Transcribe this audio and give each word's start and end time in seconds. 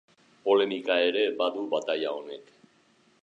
Polemika 0.45 0.95
ere 1.09 1.25
badu 1.43 1.65
bataila 1.75 2.17
honek. 2.21 2.53